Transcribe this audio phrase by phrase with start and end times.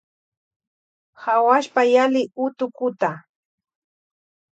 [1.23, 3.09] Hawuashpa yali utukuta.